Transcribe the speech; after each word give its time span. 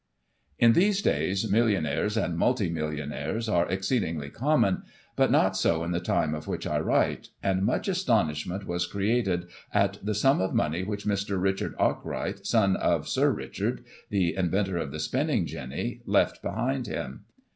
In 0.57 0.73
these 0.73 0.99
days, 1.03 1.47
millionaires, 1.47 2.17
and 2.17 2.35
multi 2.35 2.71
millionaires 2.71 3.47
are 3.47 3.69
ex 3.69 3.87
ceedingly 3.89 4.33
common, 4.33 4.81
but 5.15 5.29
not 5.29 5.55
so 5.55 5.83
in 5.83 5.91
the 5.91 5.99
time 5.99 6.33
of 6.33 6.47
which 6.47 6.65
I 6.65 6.79
write, 6.79 7.29
and 7.43 7.61
much 7.61 7.87
astonishment 7.87 8.65
was 8.65 8.87
created 8.87 9.45
at 9.71 10.03
the 10.03 10.15
sum 10.15 10.41
of 10.41 10.55
money 10.55 10.81
which 10.81 11.05
Mr. 11.05 11.39
Richard 11.39 11.75
Arkwright, 11.77 12.47
son 12.47 12.75
of 12.77 13.07
Sir 13.07 13.29
Richard, 13.29 13.83
the 14.09 14.35
in 14.35 14.49
ventor 14.49 14.77
of 14.77 14.89
the 14.89 14.99
spinning 14.99 15.45
jinny, 15.45 16.01
left 16.07 16.41
behind 16.41 16.87
him. 16.87 17.25